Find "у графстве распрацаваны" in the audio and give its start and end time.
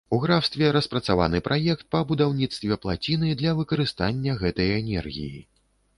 0.15-1.41